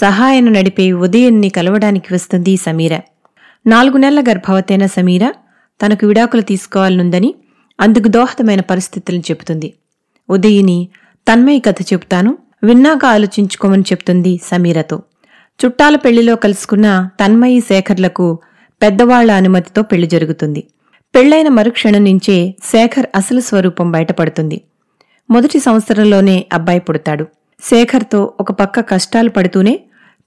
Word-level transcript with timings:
సహాయను 0.00 0.50
నడిపే 0.50 0.92
ఉదయన్ని 0.92 1.48
కలవడానికి 1.48 2.14
వస్తుంది 2.14 2.56
సమీర. 2.56 3.00
నాలుగు 3.66 3.96
నెలల 3.96 4.20
గర్భవతైన 4.20 4.86
సమీర 4.86 5.32
తనకు 5.80 6.06
విడాకులు 6.06 6.42
తీసుకోవాలనుందని 6.42 7.34
అందుకు 7.80 8.08
దోహదమైన 8.08 8.60
పరిస్థితులను 8.60 9.20
చెబుతుంది. 9.20 9.74
ఉదయిని 10.30 10.88
తన్మయి 11.28 11.60
కథ 11.60 11.74
చెబుతాను 11.92 12.38
విన్నాక 12.64 13.04
ఆలోచించుకోమని 13.04 13.82
చెప్తుంది 13.82 14.40
సమీరతో. 14.44 15.02
చుట్టాల 15.60 15.96
పెళ్ళిలో 15.96 16.36
కలుసుకున్న 16.36 17.08
తన్మయి 17.20 17.60
శేఖర్లకు 17.60 18.38
పెద్దవాళ్ళ 18.82 19.30
అనుమతితో 19.32 19.82
పెళ్ళి 19.82 20.06
జరుగుతుంది. 20.06 20.64
పెళ్ళైన 21.14 21.48
మరుక్షణం 21.48 22.04
నుంచే 22.04 22.54
శేఖర్ 22.64 23.06
అసలు 23.14 23.40
స్వరూపం 23.40 23.92
బయటపడుతుంది. 23.92 24.60
మొదటి 25.30 25.60
సంవత్సరంలోనే 25.60 26.46
అబ్బాయి 26.52 26.80
పుడతాడు. 26.80 27.26
శేఖర్తో 27.70 28.32
ఒక 28.40 28.52
పక్క 28.52 28.80
కష్టాలు 28.80 29.30
పడుతూనే 29.30 29.80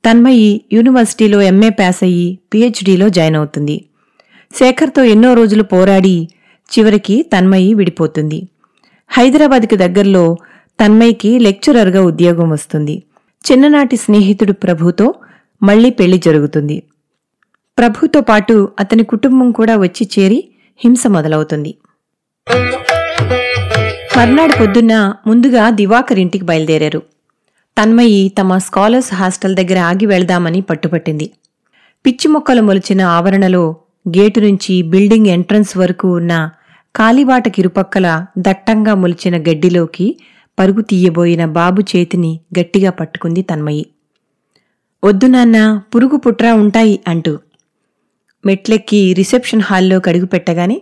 తన్మయి 0.05 0.61
యూనివర్సిటీలో 0.73 1.41
ఎంఏ 1.41 1.69
పాస్ 1.69 2.03
అయ్యి 2.03 2.39
పీహెచ్డీలో 2.53 3.09
జాయిన్ 3.09 3.35
అవుతుంది. 3.35 3.85
శేఖర్తో 4.55 5.03
ఎన్నో 5.03 5.33
రోజులు 5.33 5.63
పోరాడి 5.63 6.29
చివరికి 6.71 7.25
తన్మయి 7.33 7.73
విడిపోతుంది. 7.73 8.47
హైదరాబాద్కి 9.09 9.75
దగ్గరలో 9.75 10.37
తన్మయికి 10.79 11.39
లెక్చరర్గా 11.39 12.01
ఉద్యోగం 12.01 12.49
వస్తుంది. 12.49 13.03
చిన్ననాటి 13.51 13.97
స్నేహితుడు 13.97 14.51
ప్రభుతో 14.51 15.13
మళ్ళీ 15.63 15.89
పెళ్ళి 15.89 16.17
జరుగుతుంది. 16.17 16.83
ప్రభుతో 17.77 18.21
పాటు 18.21 18.69
అతని 18.79 19.03
కుటుంబం 19.03 19.51
కూడా 19.51 19.77
వచ్చి 19.77 20.09
చేరి 20.15 20.49
హింస 20.77 21.07
మొదలవుతుంది. 21.07 21.75
మర్నాడు 24.17 24.53
పొద్దున్న 24.59 25.13
ముందుగా 25.27 25.69
దివాకర్ 25.69 26.19
ఇంటికి 26.19 26.45
బయలుదేరారు. 26.45 27.14
తన్మయి 27.77 28.29
తమ 28.29 28.57
స్కాలర్స్ 28.57 29.13
హాస్టల్ 29.13 29.55
దగ్గర 29.55 29.79
ఆగి 29.79 30.05
వెళ్దామని 30.05 30.61
పట్టుపట్టింది. 30.61 31.31
పిచ్చి 32.05 32.27
మొక్కలు 32.27 32.61
మొలిచిన 32.61 33.01
ఆవరణలో 33.01 33.75
గేటు 34.09 34.39
నుంచి 34.39 34.81
బిల్డింగ్ 34.81 35.27
ఎంట్రన్స్ 35.27 35.77
వరకు 35.77 36.15
ఉన్న 36.15 36.49
కాలిబాటకిరుపక్కల 36.95 38.25
దట్టంగా 38.37 38.93
మొలిచిన 38.93 39.41
గడ్డిలోకి 39.41 40.19
పరుగు 40.59 40.81
తీయబోయిన 40.81 41.45
బాబు 41.45 41.81
చేతిని 41.81 42.39
గట్టిగా 42.59 42.89
పట్టుకుంది 42.89 43.41
తన్మయి. 43.41 43.85
వద్దు 45.03 45.25
నాన్న 45.25 45.81
పురుగు 45.95 46.17
పుట్రా 46.17 46.53
ఉంటాయి 46.53 46.99
అంటూ. 47.07 47.39
మెట్లెక్కి 48.45 49.13
రిసెప్షన్ 49.13 49.61
హాల్లో 49.61 49.99
కడుగు 49.99 50.25
పెట్టగానే 50.25 50.81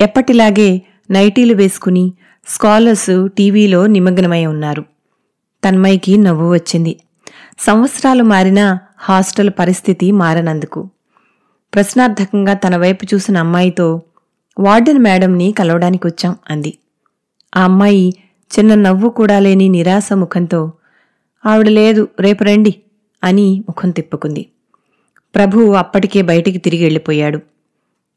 ఎప్పటిలాగే 0.00 0.82
నైటీలు 1.10 1.54
వేసుకుని 1.54 2.12
స్కాలర్స్ 2.46 3.28
టీవీలో 3.38 3.86
నిమగ్నమై 3.86 4.46
ఉన్నారు. 4.46 4.93
తన్మయ్యకి 5.64 6.16
నవ్వు 6.16 6.52
వచ్చింది. 6.52 6.96
సంవత్సరాలు 7.58 8.22
మారినా 8.22 8.78
హాస్టల్ 8.98 9.50
పరిస్థితి 9.58 10.12
మారనందుకు. 10.12 10.90
ప్రశ్నార్థకంగా 11.74 12.54
తన 12.54 12.76
వైపు 12.76 13.06
చూసిన 13.14 13.38
అమ్మాయితో 13.38 14.02
వార్డెన్ 14.58 14.98
మేడంని 14.98 15.52
కలవడానికి 15.52 16.06
వచ్చాం 16.06 16.36
అంది. 16.50 16.78
ఆ 17.56 17.64
అమ్మాయి 17.64 18.14
చిన్న 18.58 18.74
నవ్వు 18.74 19.08
కూడా 19.08 19.38
లేని 19.38 19.68
నిరాశ 19.68 20.12
ముఖంతో 20.12 20.72
ఆవిడ 21.46 21.68
లేదు 21.68 22.08
రేపు 22.20 22.44
రండి 22.44 22.74
అని 23.24 23.64
ముఖం 23.68 23.90
తిప్పుకుంది. 23.90 24.46
ప్రభు 25.34 25.72
అప్పటికే 25.72 26.22
బయటికి 26.22 26.58
తిరిగి 26.58 26.84
వెళ్ళిపోయాడు. 26.84 27.38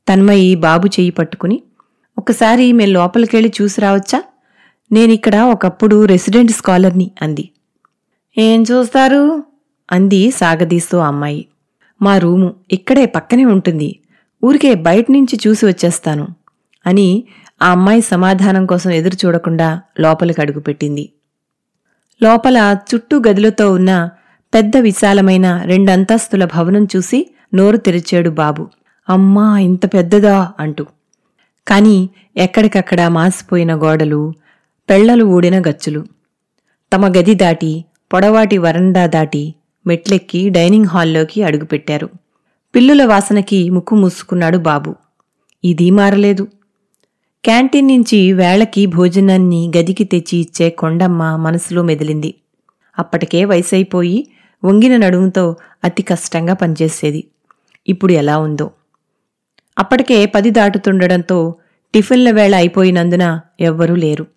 తన్మయి 0.09 0.55
బాబు 0.55 0.87
చెయ్యి 0.87 1.11
పట్టుకుని 1.11 1.63
ఒకసారి 2.17 2.71
మేము 2.71 2.91
లోపలికెళ్ళి 2.91 3.53
చూసి 3.61 3.81
రావచ్చా? 3.81 4.23
నేనిక్కడ 4.91 5.35
ఒకప్పుడు 5.35 6.05
రెసిడెంట్ 6.05 6.51
స్కాలర్ని 6.51 7.11
అంది. 7.21 7.49
ఏం 8.37 8.65
చూస్తారు? 8.71 9.43
అంది 9.91 10.31
సాగదీస్తూ 10.31 10.97
ఆ 10.97 11.07
అమ్మాయి. 11.07 11.45
మా 12.01 12.17
రూము 12.17 12.53
ఇక్కడే 12.71 13.05
పక్కనే 13.05 13.45
ఉంటుంది. 13.45 13.99
ఊరికే 14.43 14.73
బయట 14.73 15.05
నుంచి 15.11 15.39
చూసి 15.47 15.65
వచ్చేస్తాను 15.65 16.27
అని 16.87 17.23
ఆ 17.61 17.71
అమ్మాయి 17.71 18.01
సమాధానం 18.01 18.65
కోసం 18.65 18.89
ఎదురు 18.89 19.25
చూడకుండా 19.25 19.81
లోపలికి 19.99 20.41
అడుగుపెట్టింది 20.41 21.09
లోపల 22.23 22.77
చుట్టూ 22.93 23.21
గదులతో 23.27 23.71
ఉన్న 23.71 24.09
పెద్ద 24.53 24.77
విశాలమైన 24.77 25.61
రెండంతస్తుల 25.65 26.45
భవనం 26.45 26.87
చూసి 26.95 27.31
నోరు 27.53 27.77
తెరిచాడు 27.77 28.29
బాబు. 28.29 28.67
అమ్మా 29.09 29.59
ఇంత 29.59 29.93
పెద్దదా 29.93 30.51
అంటూ. 30.59 30.85
కాని 31.67 32.09
ఎక్కడికక్కడ 32.37 33.07
మాసిపోయిన 33.07 33.75
గోడలు 33.75 34.33
పెళ్ళలు 34.89 35.23
ఊడిన 35.25 35.59
గచ్చులు. 35.59 36.05
తమ 36.93 37.07
గది 37.07 37.35
దాటి 37.35 37.85
పొడవాటి 38.13 38.57
వరండా 38.57 39.05
దాటి 39.05 39.55
మెట్లెక్కి 39.87 40.49
డైనింగ్ 40.49 40.85
హాల్లోకి 40.85 41.43
అడుగుపెట్టారు. 41.43 42.09
పిల్లుల 42.75 43.05
వాసనకి 43.05 43.69
ముక్కు 43.69 43.95
మూసుకున్నాడు 43.95 44.57
బాబు. 44.57 44.95
ఇది 45.63 45.91
మారలేదు. 45.91 46.47
క్యాంటీన్ 47.43 47.87
నుంచి 47.87 48.33
వేళకి 48.33 48.85
భోజనాన్ని 48.85 49.71
గదికి 49.77 50.03
తెచ్చి 50.03 50.37
ఇచ్చే 50.39 50.69
కొండమ్మ 50.69 51.35
మనసులో 51.35 51.83
మెదిలింది. 51.83 52.33
అప్పటికే 52.99 53.45
వయసైపోయి 53.45 54.27
వంగిన 54.63 54.97
నడుముతో 54.97 55.55
అతి 55.83 56.01
కష్టంగా 56.03 56.53
పనిచేసేది. 56.53 57.27
ఇప్పుడు 57.87 58.13
ఎలా 58.13 58.37
ఉందో. 58.37 58.71
అప్పటికే 59.79 60.25
పది 60.25 60.49
దాటుతుండడంతో 60.49 61.55
టిఫిన్ల 61.93 62.31
వేళ 62.31 62.55
అయిపోయినందున 62.55 63.39
ఎవ్వరూ 63.59 63.95
లేరు. 63.95 64.27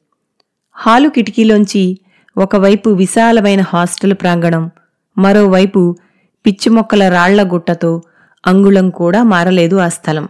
హాలు 0.82 1.08
కిటికీలోంచి 1.08 1.98
ఒకవైపు 2.38 2.90
విశాలమైన 2.90 3.60
హాస్టల్ 3.60 4.14
ప్రాంగణం 4.14 4.70
మరోవైపు 5.18 5.96
పిచ్చి 6.46 6.70
మొక్కల 6.70 7.08
రాళ్ళ 7.08 7.52
గుట్టతో 7.52 8.02
అంగుళం 8.46 8.90
కూడా 8.90 9.22
మారలేదు 9.22 9.76
ఆ 9.76 9.88
స్థలం. 9.88 10.28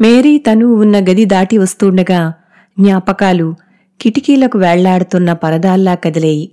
మేరీ 0.00 0.38
తను 0.38 0.66
ఉన్న 0.66 1.00
గది 1.00 1.24
దాటి 1.24 1.58
వస్తుండగా 1.58 2.32
జ్ఞాపకాలు 2.80 3.54
కిటికీలకు 4.00 4.58
వేళ్ళాడుతున్న 4.58 5.32
పరదాల్లా 5.32 5.94
కదిలేయి. 5.94 6.52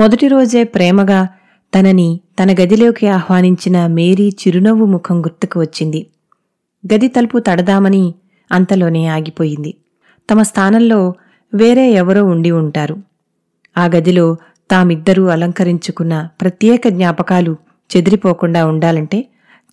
మొదటి 0.00 0.28
రోజే 0.28 0.64
ప్రేమగా 0.64 1.28
తనని 1.78 2.20
తన 2.42 2.52
గదిలోకి 2.52 3.06
ఆహ్వానించిన 3.06 3.86
మేరీ 3.86 4.28
చిరునవ్వు 4.28 4.86
ముఖం 4.86 5.20
గుర్తుకు 5.20 5.60
వచ్చింది. 5.60 6.06
గది 6.94 7.08
తలుపు 7.08 7.38
తడదామని 7.38 8.14
అంతలోనే 8.52 9.06
ఆగిపోయింది. 9.06 9.74
తమ 10.30 10.42
స్థానంలో 10.42 11.14
వేరే 11.54 11.90
ఎవరో 11.90 12.24
ఉండి 12.24 12.50
ఉంటారు. 12.50 12.96
ఆ 13.78 13.86
గదిలో 13.86 14.36
తామిద్దరూ 14.70 15.26
అలంకరించుకున్న 15.26 16.28
ప్రత్యేక 16.40 16.88
జ్ఞాపకాలు 16.88 17.56
చెదిరిపోకుండా 17.96 18.66
ఉండాలంటే 18.66 19.28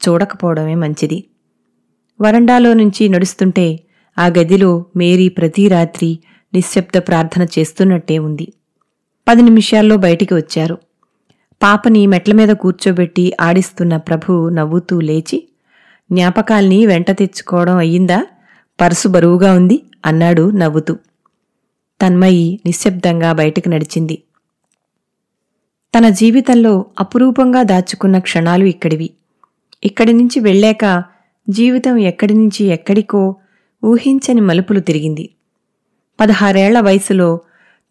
చూడకపోవడమే 0.08 0.76
మంచిది. 0.76 1.24
వరండాలో 2.22 2.74
నుంచి 2.74 3.10
నడుస్తుంటే 3.10 3.80
ఆ 4.18 4.28
గదిలో 4.28 4.86
మేరీ 4.96 5.30
ప్రతి 5.30 5.68
రాత్రి 5.68 6.20
నిశ్శబ్ద 6.54 6.98
ప్రార్థన 6.98 7.48
చేస్తున్నట్టే 7.60 8.18
ఉంది. 8.18 8.54
పది 9.28 9.42
నిమిషాల్లో 9.42 9.98
బయటికి 9.98 10.34
వచ్చారు. 10.34 10.78
పాపని 11.64 12.08
మెట్ల 12.08 12.34
మీద 12.34 12.50
కూర్చోబెట్టి 12.50 13.34
ఆడిస్తున్న 13.42 13.98
ప్రభు 13.98 14.50
నవ్వుతూ 14.50 15.00
లేచి 15.00 15.48
జ్ఞాపకాల్ని 16.12 16.86
వెంట 16.86 17.12
తెచ్చుకోవడం 17.12 17.76
అయ్యిందా? 17.76 18.26
పర్సు 18.82 19.08
బరువుగా 19.08 19.54
ఉంది 19.54 19.84
అన్నాడు 20.06 20.50
నవ్వుతూ. 20.50 20.98
తన్మయి 22.02 22.60
నిశ్శబ్దంగా 22.66 23.34
బయటకు 23.34 23.70
నడిచింది. 23.70 24.24
తన 25.98 26.10
జీవితంలో 26.10 26.86
అపురూపంగా 27.00 27.64
దాచుకున్న 27.64 28.20
క్షణాలు 28.20 28.66
ఇక్కడివి. 28.66 29.10
ఇక్కడి 29.84 30.14
నుంచి 30.14 30.40
వెళ్ళాక 30.40 31.04
జీవితం 31.50 31.98
ఎక్కడి 31.98 32.34
నుంచి 32.34 32.66
ఎక్కడికో 32.66 33.36
ఊహించని 33.84 34.42
మలుపులు 34.42 34.80
తిరిగింది. 34.80 35.30
పదహారేళ్ళ 36.20 36.80
వయసులో 36.80 37.40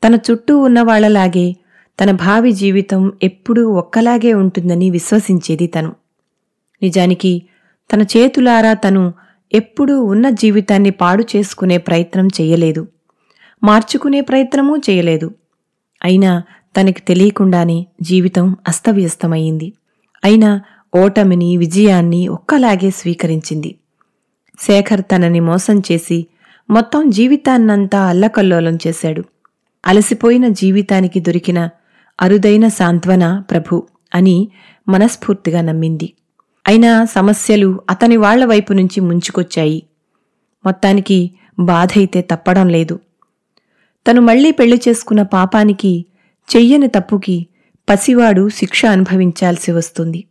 తన 0.06 0.18
చుట్టూ 0.30 0.58
ఉన్నవాళ్ళలాగే 0.58 1.56
తన 2.00 2.10
భావి 2.10 2.52
జీవితం 2.52 3.12
ఎప్పుడూ 3.22 3.70
ఒక్కలాగే 3.70 4.32
ఉంటుందని 4.32 4.90
విశ్వసించేది 4.90 5.66
తను. 5.66 5.92
నిజానికి 6.82 7.42
తన 7.92 8.02
చేతులారా 8.02 8.74
తను 8.74 9.12
ఎప్పుడూ 9.52 10.02
ఉన్న 10.02 10.30
జీవితాన్ని 10.30 10.90
పాడు 10.90 11.24
చేసుకునే 11.36 11.78
ప్రయత్నం 11.78 12.26
చెయ్యలేదు 12.26 12.86
మార్చుకునే 13.62 14.20
ప్రయత్నమూ 14.20 14.76
చేయలేదు. 14.76 15.34
అయినా 16.04 16.42
తనకి 16.80 17.02
తెలియకుండానే 17.02 17.86
జీవితం 18.02 18.56
అస్తవ్యస్తమయ్యింది. 18.68 19.72
అయినా 20.24 20.60
ఓటమిని 20.94 21.56
విజయాన్ని 21.56 22.28
ఒక్కలాగే 22.28 22.90
స్వీకరించింది. 22.90 23.74
శేఖర్ 24.60 25.00
తనని 25.00 25.40
మోసం 25.40 25.82
చేసి 25.92 26.26
మొత్తం 26.70 27.10
జీవితాన్నంతా 27.10 28.00
అల్లకల్లోలం 28.00 28.78
చేశాడు. 28.86 29.24
అలసిపోయిన 29.86 30.48
జీవితానికి 30.48 31.20
దొరికిన 31.20 31.68
అరుదైన 32.20 32.68
సాంత్వన 32.68 33.40
ప్రభు 33.50 33.86
అని 34.14 34.48
మనస్ఫూర్తిగా 34.88 35.60
నమ్మింది. 35.60 36.12
అయినా 36.66 37.04
సమస్యలు 37.04 37.80
అతని 37.90 38.16
వాళ్ళ 38.16 38.44
వైపు 38.44 38.72
నుంచి 38.72 39.00
ముంచుకొచ్చాయి. 39.00 39.82
మొత్తానికి 40.64 41.30
బాధైతే 41.58 42.20
తప్పడం 42.20 42.68
లేదు. 42.68 43.00
తను 44.08 44.20
మళ్ళీ 44.20 44.50
పెళ్ళి 44.50 44.80
చేసుకున్న 44.88 45.22
పాపానికి 45.22 46.04
చెయ్యని 46.56 46.88
తప్పుకి 46.88 47.46
పసివాడు 47.90 48.48
శిక్ష 48.48 48.86
అనుభవించాల్సి 48.86 49.72
వస్తుంది. 49.72 50.24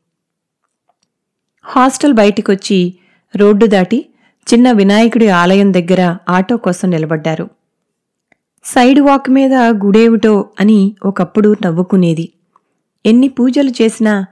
హాస్టల్ 1.62 2.14
బయటికొచ్చి 2.14 2.98
రోడ్డు 3.36 3.66
దాటి 3.66 4.10
చిన్న 4.54 4.72
వినాయకుడి 4.72 5.28
ఆలయం 5.28 5.74
దగ్గర 5.74 6.18
ఆటో 6.30 6.58
కోసం 6.58 6.90
నిలబడ్డారు. 6.90 7.50
సైడ్ 8.66 9.00
వాక్ 9.00 9.30
మీద 9.30 9.54
గుడేమిటో 9.54 10.50
అని 10.60 10.96
ఒకప్పుడు 11.06 11.56
నవ్వుకునేది. 11.66 12.30
ఎన్ని 13.06 13.28
పూజలు 13.28 13.70
చేసినా 13.70 14.26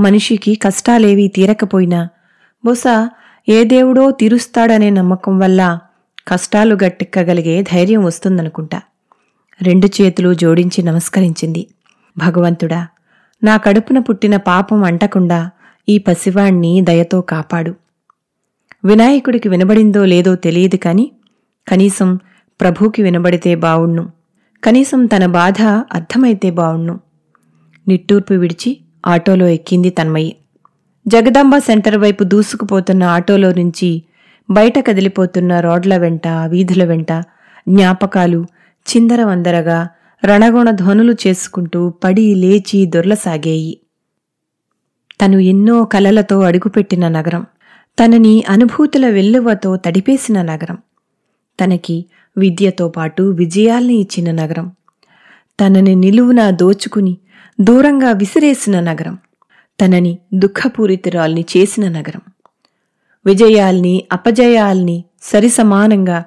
మనిషికి 0.00 0.54
కష్టాలేవీ 0.54 1.28
తీరకపోయినా 1.28 2.08
బహుశా 2.64 3.10
ఏ 3.48 3.64
దేవుడో 3.64 4.10
తీరుస్తాడనే 4.10 4.90
నమ్మకం 4.90 5.38
వల్ల 5.38 5.78
కష్టాలు 6.28 6.78
గట్టెక్కగలిగే 6.84 7.62
ధైర్యం 7.62 8.04
వస్తుందనుకుంటా. 8.04 8.80
రెండు 9.62 9.86
చేతులు 9.86 10.34
జోడించి 10.34 10.82
నమస్కరించింది. 10.82 11.66
భగవంతుడా 12.18 12.86
నా 13.44 13.56
కడుపున 13.56 13.98
పుట్టిన 13.98 14.36
పాపం 14.36 14.84
అంటకుండా 14.84 15.50
ఈ 15.88 15.98
పసివాణ్ణి 15.98 16.80
దయతో 16.80 17.20
కాపాడు. 17.20 17.74
వినాయకుడికి 18.84 19.48
వినబడిందో 19.48 20.04
లేదో 20.04 20.34
తెలియదు 20.34 20.76
కాని 20.76 21.12
కనీసం 21.68 22.18
ప్రభుకి 22.60 23.02
వినబడితే 23.02 23.54
బావుణ్ణు 23.54 24.10
కనీసం 24.64 25.06
తన 25.06 25.26
బాధ 25.26 25.62
అర్థమైతే 25.92 26.50
బావుణ్ణు 26.50 27.00
నిట్టూర్పు 27.88 28.34
విడిచి 28.34 28.80
ఆటోలో 29.06 29.48
ఎక్కింది 29.48 29.90
తన్మయి. 29.90 30.36
జగదాంబ 31.08 31.58
సెంటర్ 31.58 31.98
వైపు 31.98 32.24
దూసుకుపోతున్న 32.24 33.04
ఆటోలో 33.04 33.52
నుంచి 33.52 34.02
బయట 34.50 34.78
కదిలిపోతున్న 34.86 35.60
రోడ్ల 35.60 35.96
వెంట 35.96 36.28
వీధుల 36.28 36.84
వెంట 36.84 37.12
జ్ఞాపకాలు 37.68 38.46
చిందరవందరగా 38.86 39.88
రణగొణ 40.24 40.70
ధ్వనులు 40.70 41.16
చేసుకుంటూ 41.26 41.90
పడి 42.04 42.34
లేచి 42.34 42.86
దొర్లసాగేయి. 42.86 43.80
తను 45.20 45.38
ఎన్నో 45.38 45.84
కలలతో 45.84 46.40
అడుగుపెట్టిన 46.40 47.08
నగరం 47.08 47.46
తనని 47.98 48.44
అనుభూతుల 48.48 49.08
వెల్లువతో 49.08 49.76
తడిపేసిన 49.76 50.42
నగరం 50.42 50.78
తనకి 51.58 51.96
విద్యతో 52.36 52.88
పాటు 52.88 53.22
విజయాల్ని 53.22 53.94
ఇచ్చిన 53.94 54.30
నగరం 54.30 54.72
తనని 55.60 55.94
నిలువున 55.94 56.50
దోచుకుని 56.50 57.14
దూరంగా 57.60 58.12
విసిరేసిన 58.12 58.80
నగరం 58.80 59.16
తనని 59.80 60.18
దుఃఖపూరితురాల్ని 60.34 61.44
చేసిన 61.56 61.88
నగరం 61.88 62.22
విజయాల్ని 63.26 64.04
అపజయాల్ని 64.12 65.04
సరిసమానంగా 65.22 66.18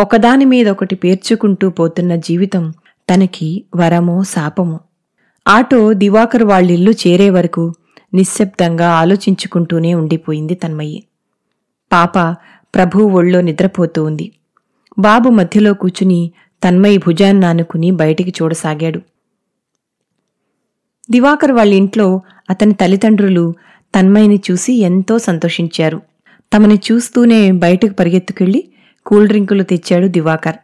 ఒకదాని 0.00 0.44
మీద 0.44 0.68
ఒకటి 0.68 0.94
పేర్చుకుంటూ 0.94 1.70
పోతున్న 1.70 2.16
జీవితం 2.16 2.70
తనకి 3.10 3.64
వరమో 3.76 4.22
శాపమో. 4.22 4.80
ఆటో 5.48 5.92
దివాకర్ 5.92 6.42
వాళ్ళిల్లు 6.42 6.90
చేరే 6.90 7.30
వరకు 7.30 7.74
నిశ్శబ్దంగా 8.14 8.90
ఆలోచించుకుంటూనే 8.90 9.94
ఉండిపోయింది 9.94 10.54
తన్మయ్యి 10.54 11.04
పాప 11.92 12.18
ప్రభు 12.74 12.98
ఒళ్ళో 13.02 13.40
నిద్రపోతూ 13.40 14.04
ఉంది. 14.04 14.32
బాబు 14.98 15.28
మధ్యలో 15.28 15.74
కూచుని 15.74 16.32
తన్మయి 16.64 16.98
భుజాన్నానుకుని 16.98 17.90
బయటికి 17.90 18.34
చూడసాగాడు. 18.42 19.00
దివాకర్ 21.10 21.52
వాళ్ళ 21.52 21.74
ఇంట్లో 21.74 22.20
అతని 22.50 22.72
తల్లిదండ్రులు 22.72 23.54
తన్మయిని 23.94 24.42
చూసి 24.50 24.72
ఎంతో 24.72 25.18
సంతోషించారు. 25.18 26.00
తమని 26.56 26.74
చూస్తూనే 26.74 27.52
బయటకు 27.52 27.92
పరిగెత్తుకెళ్ళి 27.92 28.64
కూల్ 29.10 29.28
డ్రింకులు 29.28 29.62
తెచ్చాడు 29.62 30.06
దివాకర్. 30.06 30.56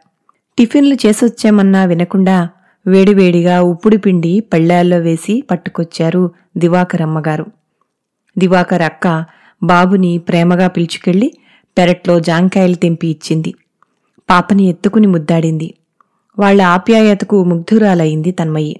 టిఫిన్లు 0.57 0.95
చేసొచ్చామన్నా 1.05 1.85
వినకుండా 1.85 2.49
వేడివేడిగా 2.87 3.61
ఉప్పుడు 3.61 3.97
పిండి 3.97 4.39
పళ్ళాల్లో 4.39 4.97
వేసి 4.97 5.43
పట్టుకొచ్చారు 5.51 6.31
దివాకర్ 6.57 7.01
అమ్మగారు. 7.01 7.45
దివాకర్ 8.37 8.81
అక్క 8.81 9.25
బాబుని 9.63 10.17
ప్రేమగా 10.17 10.67
పిలుచుకెళ్ళి 10.67 11.31
పెరట్లో 11.77 12.19
జాంకాయలు 12.19 12.75
తెంపి 12.75 13.07
ఇచ్చింది. 13.07 13.53
పాపని 14.29 14.63
ఎత్తుకుని 14.69 15.07
ముద్దాడింది. 15.07 15.73
వాళ్ళ 16.39 16.61
ఆప్యాయతకు 16.61 17.43
ముగ్ధురాలయింది 17.43 18.31
తన్మయ్యి 18.31 18.79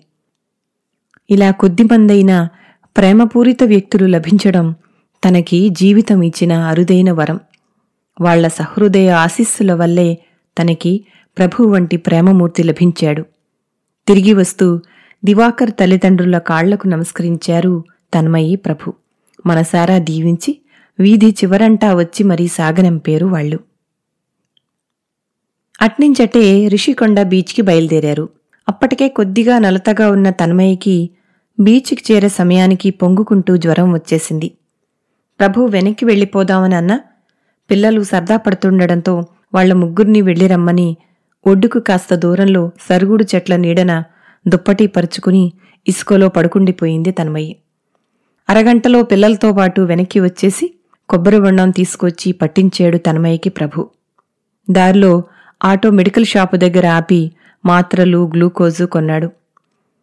ఇలా 1.29 1.51
కొద్దిమందైన 1.51 2.47
ప్రేమపూరిత 2.97 3.63
వ్యక్తులు 3.63 4.05
లభించడం 4.05 4.75
తనకి 5.23 5.69
జీవితం 5.69 6.21
ఇచ్చిన 6.21 6.53
అరుదైన 6.53 7.11
వరం. 7.11 7.39
వాళ్ళ 8.21 8.47
సహృదయ 8.47 9.09
ఆశీస్సుల 9.09 9.73
వల్లే 9.73 10.17
తనకి 10.61 11.05
ప్రభు 11.37 11.63
వంటి 11.63 11.97
ప్రేమమూర్తి 11.97 12.63
లభించాడు. 12.63 13.25
తిరిగి 14.07 14.33
వస్తూ 14.33 14.79
దివాకర్ 15.25 15.71
తల్లిదండ్రుల 15.71 16.37
కాళ్ళకు 16.37 16.87
నమస్కరించారు 16.87 17.83
తన్మయి 18.13 18.55
ప్రభు. 18.55 18.93
మనసారా 19.45 19.97
దీవించి 19.97 20.61
వీధి 20.99 21.29
చివరంటా 21.29 21.95
వచ్చి 21.95 22.23
మరీ 22.23 22.47
సాగనంపేరు 22.47 23.25
వాళ్ళు. 23.25 23.59
అట్నించటే 25.81 26.67
రిషికొండ 26.67 27.21
బీచ్కి 27.21 27.61
బయలుదేరారు. 27.61 28.29
అప్పటికే 28.69 29.07
కొద్దిగా 29.07 29.59
నలతగా 29.59 30.11
ఉన్న 30.11 30.29
తన్మయ్యకి 30.29 31.09
బీచ్కి 31.59 32.13
చేరే 32.13 32.29
సమయానికి 32.29 32.89
పొంగుకుంటూ 32.89 33.57
జ్వరం 33.57 33.93
వచ్చేసింది. 33.93 34.51
ప్రభు 35.39 35.61
వెనక్కి 35.61 36.05
వెళ్ళిపోదామనన్నా 36.05 36.99
పిల్లలు 37.71 38.03
సరదా 38.03 38.37
పడుతుండడంతో 38.37 39.23
వాళ్ళ 39.53 39.73
ముగ్గురిని 39.73 40.21
వెళ్ళి 40.21 40.47
రమ్మని 40.47 40.97
ఒడ్డుకు 41.47 41.79
కాస్త 41.79 42.15
దూరంలో 42.15 42.71
సరుగుడు 42.89 43.25
చెట్ల 43.35 43.55
నీడన 43.55 44.03
దుప్పటి 44.47 44.87
పరుచుకుని 44.87 45.53
ఇసుకలో 45.87 46.29
పడుకుండిపోయింది 46.29 47.11
తన్మయ్యి 47.11 47.55
అరగంటలో 48.49 49.03
పిల్లలతో 49.03 49.51
పాటు 49.53 49.81
వెనక్కి 49.81 50.19
వచ్చేసి 50.19 50.73
కొబ్బరి 51.09 51.39
బొండం 51.39 51.69
తీసుకొచ్చి 51.69 52.31
పట్టించాడు 52.31 52.97
తన్మయ్యకి 52.97 53.49
ప్రభు. 53.49 53.89
దారిలో 54.71 55.23
ఆటో 55.65 55.89
మెడికల్ 55.89 56.25
షాపు 56.25 56.55
దగ్గర 56.55 56.87
ఆపి 56.87 57.31
మాత్రలు 57.65 58.31
గ్లూకోజు 58.33 58.85
కొన్నాడు. 58.85 59.31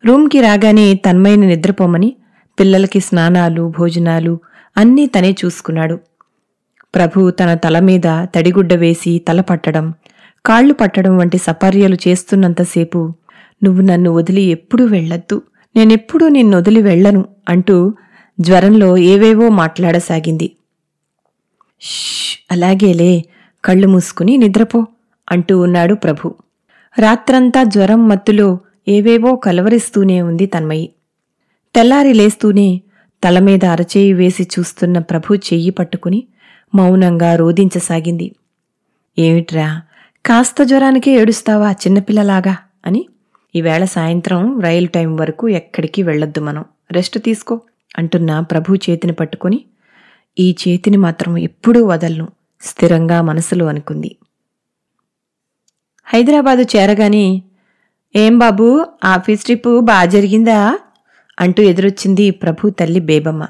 రూమ్కి 0.05 0.41
రాగానే 0.41 0.95
తన్మయ్యని 0.95 1.47
నిద్రపోమని 1.47 2.17
పిల్లలకి 2.61 3.01
స్నానాలు 3.01 3.73
భోజనాలు 3.79 4.39
అన్నీ 4.77 5.07
తనే 5.07 5.37
చూసుకున్నాడు. 5.45 6.01
ప్రభు 6.95 7.31
తన 7.31 7.55
తల 7.55 7.79
మీద 7.79 8.03
తడిగుడ్డ 8.07 8.73
వేసి 8.73 9.19
తల 9.29 9.41
పట్టడం 9.41 9.95
కాళ్ళు 10.47 10.75
పట్టడం 10.75 11.19
వంటి 11.19 11.39
సపర్యలు 11.39 11.97
చేస్తున్నంతసేపు 12.09 13.15
నువ్వు 13.65 13.83
నన్ను 13.83 14.11
వదిలి 14.11 14.43
ఎప్పుడూ 14.43 14.85
వెళ్ళొద్దు. 14.85 15.43
నేనెప్పుడూ 15.77 16.29
నిన్ను 16.29 16.57
వదిలి 16.57 16.83
వెళ్ళను 16.83 17.25
అంటూ 17.49 17.95
జ్వరంలో 18.41 18.97
ఏవేవో 18.97 19.49
మాట్లాడసాగింది. 19.49 20.57
ష్ 21.81 22.39
అలాగేలే 22.53 23.25
కళ్ళు 23.65 23.89
మూసుకుని 23.89 24.37
నిద్రపో 24.37 24.87
అంటూ 25.31 25.61
ఉన్నాడు 25.61 25.95
ప్రభు. 25.95 26.35
రాత్రంతా 26.99 27.63
జ్వరం 27.63 28.09
మత్తులో 28.09 28.59
ఏవేవో 28.89 29.37
కలవరిస్తూనే 29.37 30.23
ఉంది 30.23 30.47
తన్మయి. 30.47 30.93
తెల్లారి 31.75 32.15
లేస్తూనే 32.15 32.83
తలమీద 33.25 33.65
అరచేయి 33.65 34.13
వేసి 34.13 34.49
చూస్తున్న 34.59 34.99
ప్రభు 34.99 35.35
చెయ్యి 35.35 35.71
పట్టుకుని 35.71 36.27
మౌనంగా 36.75 37.37
రోదించసాగింది 37.37 38.35
ఏమిట్రా 39.19 39.83
కాస్త 40.27 40.63
జ్వరానికే 40.63 41.11
ఏడుస్తావా 41.11 41.73
చిన్నపిల్లలాగా? 41.73 42.57
అని. 42.87 43.09
ఈవేళ 43.57 43.85
సాయంత్రం 43.85 44.61
రైలు 44.61 44.87
టైం 44.87 45.17
వరకు 45.17 45.49
ఎక్కడికి 45.49 46.03
వెళ్ళొద్దు 46.03 46.41
మనం. 46.41 46.65
రెస్ట్ 46.93 47.19
తీసుకో 47.19 47.61
అంటున్న 47.99 48.41
ప్రభు 48.41 48.75
చేతిని 48.75 49.13
పట్టుకుని. 49.13 49.65
ఈ 50.39 50.57
చేతిని 50.69 50.97
మాత్రం 50.97 51.39
ఎప్పుడూ 51.39 51.87
వదలను 51.87 52.29
స్థిరంగా 52.61 53.23
మనసులో 53.23 53.67
అనుకుంది. 53.67 54.17
హైదరాబాదు 56.05 56.63
చేరగానే 56.63 57.43
ఏం 58.17 58.39
బాబూ 58.39 58.87
ఆఫీస్ 59.05 59.45
ట్రిప్ 59.45 59.81
బాగా 59.81 60.05
జరిగిందా? 60.05 60.79
అంటూ 61.41 61.63
ఎదురొచ్చింది 61.63 62.31
ప్రభు 62.31 62.71
తల్లి 62.71 63.01
బేబమ్మ. 63.01 63.49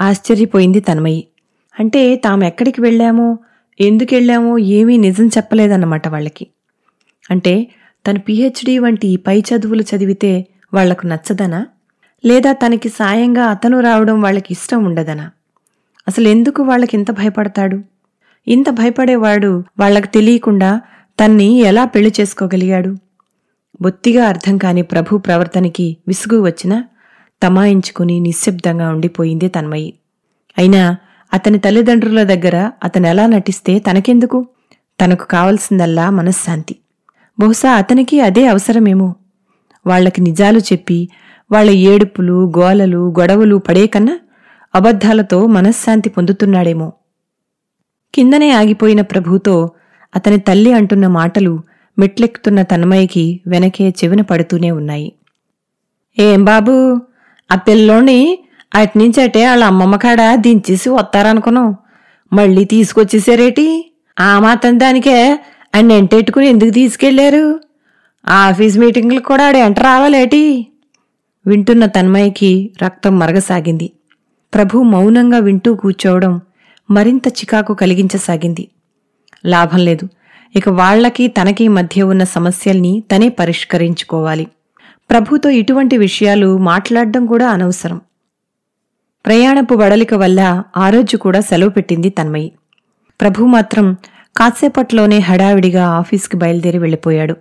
ఆశ్చర్యపోయింది 0.00 0.80
తన్మయి. 0.80 1.26
అంటే 1.80 2.16
తాము 2.16 2.44
ఎక్కడికి 2.44 2.80
వెళ్ళామో 2.80 3.38
ఎందుకెళ్ళామో 3.80 4.58
ఏమీ 4.58 4.96
నిజం 4.96 5.26
చెప్పలేదన్నమాట 5.26 6.08
వాళ్ళకి. 6.08 6.46
అంటే 7.30 7.66
తను 8.06 8.18
పిహెచ్డి 8.18 8.78
వంటి 8.78 9.16
పై 9.16 9.40
చదువులు 9.40 9.82
చదివితే 9.82 10.46
వాళ్ళకు 10.74 11.06
నచ్చదనా? 11.06 11.66
లేదా 12.24 12.52
తనకి 12.52 12.88
సాయంగా 12.88 13.42
అతను 13.44 13.80
రావడం 13.80 14.22
వాళ్ళకి 14.22 14.46
ఇష్టం 14.50 14.84
ఉండదనా? 14.84 15.30
అసలు 16.08 16.28
ఎందుకు 16.28 16.62
వాళ్ళకి 16.62 16.96
ఇంత 16.96 17.10
భయపడతాడు? 17.10 17.82
ఇంత 18.48 18.70
భయపడేవాడు 18.70 19.64
వాళ్ళకు 19.78 20.06
తెలియకుండా 20.06 20.80
తన్ని 21.20 21.58
ఎలా 21.58 21.84
పెళ్ళి 21.84 22.12
చేసుకోగలిగాడు? 22.20 22.96
బొత్తిగా 23.82 24.24
అర్థం 24.24 24.58
కాని 24.58 24.82
ప్రభు 24.82 25.18
ప్రవర్తనకి 25.18 25.96
విసుగు 26.08 26.42
వచ్చినా 26.42 26.84
తమాయించుకుని 27.42 28.20
నిశ్శబ్దంగా 28.20 28.88
ఉండిపోయింది 28.88 29.48
తన్మయి. 29.48 29.94
అయినా 30.58 30.96
అతని 31.34 31.58
తల్లిదండ్రుల 31.58 32.22
దగ్గర 32.22 32.70
అతను 32.84 33.06
ఎలా 33.06 33.26
నటిస్తే 33.26 33.78
తనకెందుకు? 33.78 34.46
తనకు 35.04 35.26
కావలసిందల్లా 35.26 36.10
మనశ్శాంతి. 36.10 36.76
బహుశా 37.38 37.70
అతనికి 37.70 38.20
అదే 38.20 38.46
అవసరమేమో. 38.46 39.14
వాళ్ళకి 39.86 40.20
నిజాలు 40.20 40.58
చెప్పి 40.58 41.08
వాళ్ళ 41.52 41.70
ఏడుపులు 41.70 42.52
గోలలు 42.58 43.14
గొడవలు 43.20 43.56
పడే 43.56 43.86
కన్నా 43.86 44.18
అబద్ధాలతో 44.74 45.46
మనశ్శాంతి 45.46 46.08
పొందుతున్నాడేమో. 46.08 46.92
కిందనే 48.14 48.50
ఆగిపోయిన 48.50 49.00
ప్రభుతో 49.00 49.70
అతని 50.16 50.38
తల్లి 50.38 50.72
అంటున్న 50.72 51.06
మాటలు 51.06 51.60
మెట్లెక్కుతున్న 51.98 52.62
తన్మయ్యకి 52.62 53.40
వెనకే 53.46 53.88
చెవిన 53.88 54.20
పడుతూనే 54.20 54.70
ఉన్నాయి. 54.70 55.12
ఏం 56.18 56.44
బాబూ? 56.44 57.00
ఆ 57.52 57.54
పిల్లోని 57.54 58.38
అట్నుంచటే 58.74 59.46
వాళ్ళ 59.46 59.64
అమ్మమ్మ 59.64 59.96
కాడ 59.96 60.34
దించేసి 60.34 60.90
వస్తారనుకున్నాం 60.90 61.76
మళ్ళీ 62.32 62.64
తీసుకొచ్చేసారేటి? 62.64 63.92
ఆ 64.20 64.38
మాత్రం 64.38 64.80
దానికే 64.80 65.38
ఆయన 65.74 65.92
ఎంటెట్టుకుని 65.92 66.46
ఎందుకు 66.46 66.70
తీసుకెళ్ళారు 66.70 67.60
ఆఫీస్ 68.28 68.78
మీటింగ్లకు 68.78 69.24
కూడా 69.24 69.46
ఆడు 69.46 69.56
ఎంట 69.56 69.80
రావాలేటి? 69.80 70.66
వింటున్న 71.46 71.86
తన్మయ్యకి 71.86 72.70
రక్తం 72.82 73.18
మరగసాగింది. 73.18 73.90
ప్రభు 74.54 74.82
మౌనంగా 74.82 75.38
వింటూ 75.38 75.74
కూర్చోవడం 75.74 76.40
మరింత 76.90 77.28
చికాకు 77.28 77.74
కలిగించసాగింది. 77.74 78.68
లాభం 79.46 79.78
లేదు. 79.78 80.08
ఇక 80.56 80.68
వాళ్ళకి 80.68 81.28
తనకి 81.28 81.68
మధ్య 81.68 82.02
ఉన్న 82.02 82.24
సమస్యల్ని 82.24 83.02
తనే 83.12 83.28
పరిష్కరించుకోవాలి. 83.28 84.46
ప్రభుతో 85.10 85.50
ఇటువంటి 85.50 85.96
విషయాలు 85.96 86.58
మాట్లాడడం 86.58 87.26
కూడా 87.26 87.48
అనవసరం. 87.48 88.00
ప్రయాణపు 89.26 89.74
వడలిక 89.74 90.14
వల్ల 90.14 90.62
ఆ 90.76 90.90
రోజు 90.90 91.16
కూడా 91.16 91.40
సెలవు 91.40 91.70
పెట్టింది 91.70 92.10
తన్మయి. 92.10 92.52
ప్రభు 93.20 93.44
మాత్రం 93.44 93.96
కాసేపట్లోనే 94.36 95.18
హడావిడిగా 95.18 95.86
ఆఫీస్కి 95.86 96.36
బయలుదేరి 96.36 96.78
వెళ్ళిపోయాడు. 96.78 97.36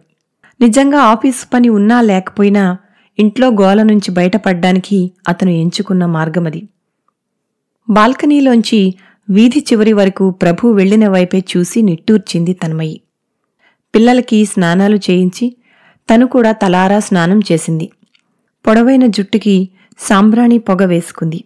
నిజంగా 0.61 0.99
ఆఫీసు 0.99 1.45
పని 1.53 1.69
ఉన్నా 1.69 2.01
లేకపోయినా 2.01 2.77
ఇంట్లో 3.19 3.47
గోల 3.47 3.83
నుంచి 3.83 4.11
బయటపడ్డానికి 4.11 5.11
అతను 5.27 5.49
ఎంచుకున్న 5.49 6.05
మార్గమది. 6.05 6.67
బాల్కనీలోంచి 7.89 8.93
వీధి 9.29 9.59
చివరి 9.59 9.93
వరకు 9.93 10.31
ప్రభు 10.31 10.67
వెళ్ళిన 10.67 11.07
వైపే 11.07 11.43
చూసి 11.57 11.81
నిట్టూర్చింది 11.81 12.53
తన్మయి. 12.53 13.01
పిల్లలకి 13.95 14.45
స్నానాలు 14.45 14.95
చేయించి 14.95 15.55
తను 16.13 16.27
కూడా 16.27 16.51
తలారా 16.51 16.99
స్నానం 16.99 17.39
చేసింది. 17.51 17.89
పొడవైన 18.67 19.05
జుట్టుకి 19.05 19.69
సాంబ్రాణి 19.99 20.57
పొగ 20.57 20.85
వేసుకుంది. 20.85 21.43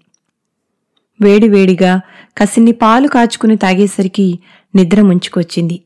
వేడివేడిగా 1.22 2.02
కసిన్ని 2.38 2.72
పాలు 2.72 3.08
కాచుకుని 3.08 3.56
తాగేసరికి 3.58 4.40
నిద్ర 4.76 5.02
ముంచుకొచ్చింది. 5.02 5.82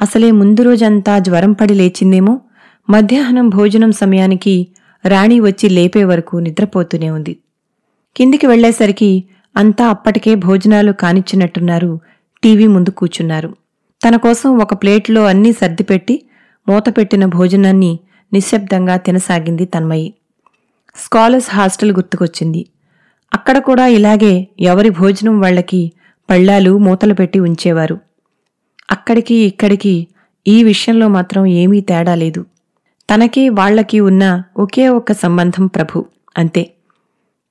అసలే 0.00 0.30
ముందు 0.30 0.62
రోజంతా 0.62 1.18
జ్వరం 1.18 1.52
పడి 1.52 1.74
లేచిందేమో 1.74 2.40
మధ్యాహ్నం 2.90 3.48
భోజనం 3.48 3.92
సమయానికి 3.92 4.66
రాణి 5.06 5.40
వచ్చి 5.40 5.68
లేపే 5.68 6.04
వరకు 6.04 6.36
నిద్రపోతూనే 6.36 7.10
ఉంది. 7.10 7.36
కిందికి 8.16 8.46
వెళ్ళేసరికి 8.46 9.24
అంతా 9.56 9.86
అప్పటికే 9.86 10.34
భోజనాలు 10.34 10.92
కానిచ్చినట్టున్నారు 10.92 12.00
టీవీ 12.42 12.66
ముందు 12.66 12.90
కూర్చున్నారు. 12.90 13.56
తన 14.08 14.16
కోసం 14.16 14.58
ఒక 14.58 14.82
ప్లేట్లో 14.82 15.24
అన్నీ 15.24 15.52
సర్దిపెట్టి 15.52 16.22
మూతపెట్టిన 16.68 17.24
భోజనాన్ని 17.26 17.98
నిశ్శబ్దంగా 18.32 18.96
తినసాగింది 18.96 19.64
తన్మయి. 19.64 20.14
స్కాలర్స్ 20.96 21.50
హాస్టల్ 21.54 21.92
గుర్తుకొచ్చింది. 21.92 22.66
అక్కడ 23.32 23.58
కూడా 23.58 23.86
ఇలాగే 23.86 24.48
ఎవరి 24.60 24.90
భోజనం 24.90 25.40
వాళ్ళకి 25.40 25.92
పళ్ళాలు 26.30 26.78
మూతలు 26.78 27.14
పెట్టి 27.14 27.40
ఉంచేవారు. 27.40 27.98
అక్కడికి 28.90 29.34
ఇక్కడికి 29.34 30.06
ఈ 30.46 30.64
విషయంలో 30.64 31.08
మాత్రం 31.08 31.46
ఏమీ 31.46 31.80
తేడా 31.80 32.14
లేదు. 32.14 32.46
తనకి 33.10 33.48
వాళ్ళకి 33.48 34.00
ఉన్న 34.00 34.42
ఒకే 34.56 34.88
ఒక్క 34.88 35.12
సంబంధం 35.12 35.66
ప్రభు 35.66 36.04
అంతే. 36.36 36.70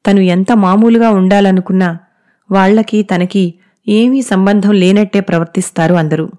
తను 0.06 0.20
ఎంత 0.20 0.52
మామూలుగా 0.52 1.10
ఉండాలనుకున్నా 1.10 2.00
వాళ్ళకి 2.52 3.04
తనకి 3.04 3.54
ఏమీ 3.88 4.22
సంబంధం 4.22 4.72
లేనట్టే 4.72 5.20
ప్రవర్తిస్తారు 5.20 5.94
అందరూ. 5.94 6.30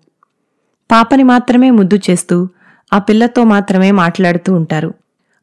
పాపని 0.91 1.23
మాత్రమే 1.23 1.71
ముద్దు 1.71 1.99
చేస్తూ 2.11 2.49
ఆ 2.93 2.99
పిల్లతో 2.99 3.45
మాత్రమే 3.45 3.91
మాట్లాడుతూ 3.91 4.55
ఉంటారు. 4.55 4.95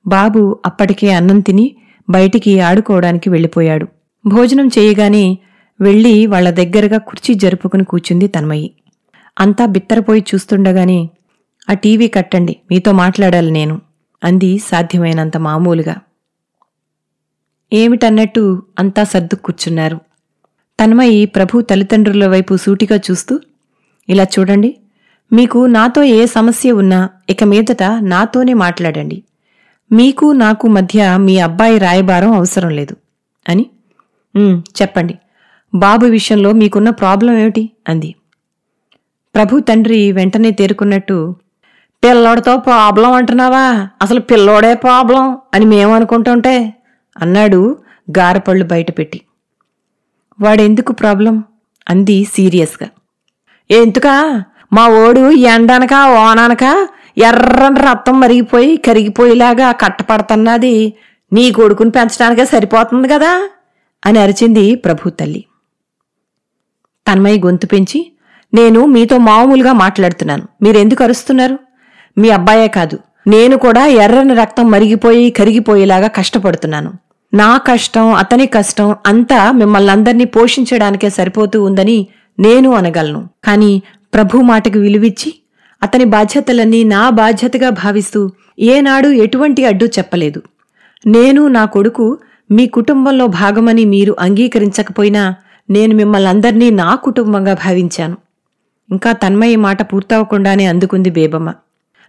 బాబు 0.07 0.59
అప్పటికే 0.65 1.11
అన్నం 1.11 1.39
తిని 1.39 1.75
బయటికి 2.09 2.59
ఆడుకోవడానికి 2.59 3.29
వెళ్ళిపోయాడు. 3.29 3.87
భోజనం 4.27 4.67
చేయగానే 4.67 5.37
వెళ్ళి 5.81 6.25
వాళ్ళ 6.25 6.49
దగ్గరగా 6.49 6.97
కుర్చీ 6.97 7.33
జరుపుకుని 7.33 7.83
కూర్చుంది 7.83 8.27
తన్మయి. 8.27 8.71
అంతా 9.39 9.65
బిత్తరపోయి 9.65 10.25
చూస్తుండగానే 10.35 11.09
ఆ 11.69 11.73
టీవీ 11.73 12.07
కట్టండి 12.07 12.57
మీతో 12.71 12.91
మాట్లాడాలి 12.91 13.51
నేను 13.51 13.81
అంది 14.23 14.57
సాధ్యమైనంత 14.57 15.37
మామూలుగా. 15.37 15.95
ఏమిటన్నట్టు 17.73 18.63
అంతా 18.79 19.03
సర్దు 19.03 19.35
కూర్చున్నారు. 19.35 19.97
తన్మయి 20.79 21.25
ప్రభు 21.25 21.61
తల్లిదండ్రుల 21.61 22.27
వైపు 22.27 22.57
సూటిగా 22.57 22.99
చూస్తూ 23.11 23.39
ఇలా 24.09 24.23
చూడండి 24.23 24.77
మీకు 25.33 25.65
నాతో 25.65 26.03
ఏ 26.03 26.25
సమస్య 26.25 26.71
ఉన్నా 26.71 27.09
ఇక 27.29 27.43
మీదట 27.43 27.83
నాతోనే 27.83 28.53
మాట్లాడండి 28.53 29.23
మీకు 29.91 30.31
నాకు 30.31 30.67
మధ్య 30.67 31.17
మీ 31.17 31.39
అబ్బాయి 31.39 31.77
రాయబారం 31.77 32.31
అవసరం 32.35 32.69
లేదు. 32.69 32.95
అని 33.49 33.69
చెప్పండి. 34.81 35.19
బాబు 35.75 36.05
విషయంలో 36.05 36.51
మీకున్న 36.51 36.89
ప్రాబ్లం 36.89 37.37
ఏమిటి? 37.37 37.69
అంది. 37.89 38.15
ప్రభు 39.35 39.59
తండ్రి 39.59 40.11
వెంటనే 40.11 40.51
తేరుకున్నట్టు 40.51 41.35
పిల్లోడితో 42.03 42.57
ప్రాబ్లం 42.57 43.11
అంటున్నావా? 43.11 43.87
అసలు 44.01 44.19
పిల్లోడే 44.19 44.73
ప్రాబ్లం 44.73 45.37
అని 45.53 45.65
మేమనుకుంటుంటే 45.65 46.73
అన్నాడు 47.21 47.77
గారపళ్ళు 48.17 48.65
బయటపెట్టి. 48.65 49.21
వాడెందుకు 50.41 50.91
ప్రాబ్లం? 50.91 51.43
అంది 51.89 52.23
సీరియస్గా. 52.23 52.89
ఎందుకా? 53.71 54.43
మా 54.73 54.87
ఓడు 54.87 55.31
ఎండనక 55.31 55.93
ఓననక 55.93 56.87
ఎర్రని 57.17 57.79
రక్తం 57.79 58.19
మరిగిపోయి 58.19 58.77
కరిగిపోయేలాగా 58.77 59.71
కట్టపడుతున్నది 59.71 60.93
నీ 61.33 61.51
కొడుకుని 61.51 61.89
పెంచడానికే 61.89 62.45
సరిపోతుంది 62.45 63.07
కదా? 63.07 63.49
అని 64.05 64.19
అరిచింది 64.19 64.75
ప్రభు 64.75 65.09
తల్లి. 65.09 65.45
తన్మయ్య 67.07 67.39
గొంతు 67.39 67.65
పెంచి 67.65 68.11
నేను 68.53 68.85
మీతో 68.85 69.17
మామూలుగా 69.17 69.73
మాట్లాడుతున్నాను. 69.73 70.43
మీరెందుకు 70.61 71.03
అరుస్తున్నారు? 71.03 71.59
మీ 72.17 72.29
అబ్బాయే 72.29 72.67
కాదు. 72.67 72.99
నేను 73.27 73.57
కూడా 73.57 73.85
ఎర్రని 73.85 74.33
రక్తం 74.33 74.71
మరిగిపోయి 74.71 75.29
కరిగిపోయేలాగా 75.31 76.07
కష్టపడుతున్నాను. 76.07 76.93
నా 77.33 77.57
కష్టం 77.57 78.13
అతని 78.13 78.45
కష్టం 78.45 78.95
అంతా 79.05 79.51
మిమ్మల్ని 79.51 79.91
అందరినీ 79.91 80.23
పోషించడానికే 80.23 81.09
సరిపోతూ 81.09 81.63
ఉందని 81.63 82.07
నేను 82.39 82.71
అనగలను. 82.71 83.29
కాని 83.43 83.81
ప్రభు 84.13 84.37
మాటకు 84.37 84.79
విలువిచ్చి 84.79 85.40
అతని 85.83 86.05
బాధ్యతలన్నీ 86.05 86.83
నా 86.83 87.09
బాధ్యతగా 87.09 87.69
భావిస్తూ 87.69 88.31
ఏనాడు 88.59 89.07
ఎటువంటి 89.07 89.65
అడ్డు 89.65 89.85
చెప్పలేదు. 89.85 90.41
నేను 91.05 91.47
నా 91.47 91.65
కొడుకు 91.65 92.19
మీ 92.51 92.67
కుటుంబంలో 92.67 93.27
భాగమని 93.27 93.85
మీరు 93.85 94.15
అంగీకరించకపోయినా 94.19 95.35
నేను 95.69 95.95
మిమ్మల్ని 95.95 96.29
అందరినీ 96.29 96.69
నా 96.69 96.95
కుటుంబంగా 96.95 97.53
భావించాను. 97.53 98.17
ఇంకా 98.89 99.11
తన్మయ్య 99.11 99.55
మాట 99.55 99.93
పూర్తవకుండానే 99.93 100.65
అందుకుంది 100.65 101.09
బేబమ్మ. 101.09 101.53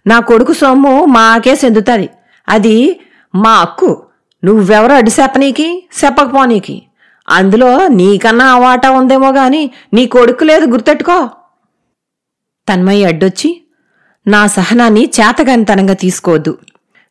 నా 0.07 0.19
కొడుకు 0.19 0.53
సొమ్ము 0.53 1.05
మాకే 1.05 1.53
చెందుతుంది. 1.65 2.09
అది 2.49 2.99
మా 3.35 3.53
అక్కు. 3.53 4.03
నువ్వెవరో 4.43 4.95
అడ్డు 4.95 5.21
చెప్పనీకి 5.21 5.89
చెప్పకపోనీకి. 6.05 6.83
అందులో 7.29 7.87
నీకన్నా 7.87 8.45
ఆ 8.45 8.57
వాట 8.57 8.87
ఉందేమో 8.87 9.31
గాని 9.31 9.71
నీ 9.93 10.05
కొడుకు 10.05 10.43
లేదు 10.43 10.65
గుర్తెట్టుకో. 10.65 11.29
తన్మయ్య 12.69 13.05
అడ్డొచ్చి 13.05 13.62
నా 14.27 14.47
సహనాన్ని 14.47 15.01
చేతగానితనంగా 15.01 15.93
తీసుకోవద్దు. 15.93 16.57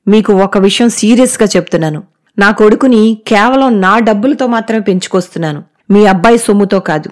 మీకు 0.08 0.32
ఒక 0.32 0.58
విషయం 0.58 0.88
సీరియస్గా 0.88 1.48
చెప్తున్నాను. 1.56 2.02
నా 2.38 2.50
కొడుకుని 2.50 3.18
కేవలం 3.26 3.80
నా 3.80 3.98
డబ్బులతో 3.98 4.46
మాత్రమే 4.46 4.80
పెంచుకొస్తున్నాను. 4.80 5.62
మీ 5.90 6.06
అబ్బాయి 6.06 6.38
సొమ్ముతో 6.38 6.80
కాదు. 6.80 7.10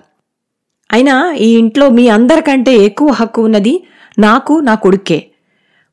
అయినా 0.92 1.32
ఈ 1.32 1.58
ఇంట్లో 1.58 1.88
మీ 1.88 2.08
అందరికంటే 2.08 2.72
ఎక్కువ 2.74 3.10
హక్కు 3.10 3.42
ఉన్నది 3.42 3.84
నాకు 4.18 4.60
నా 4.60 4.74
కొడుక్కే 4.74 5.26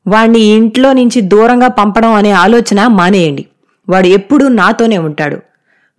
వాణ్ణి 0.06 0.40
ఈ 0.40 0.48
ఇంట్లో 0.48 0.92
నుంచి 0.92 1.20
దూరంగా 1.20 1.68
పంపడం 1.68 2.12
అనే 2.14 2.30
ఆలోచన 2.30 2.86
మానేయండి. 2.86 3.46
వాడు 3.88 4.06
ఎప్పుడూ 4.06 4.48
నాతోనే 4.48 4.98
ఉంటాడు. 4.98 5.38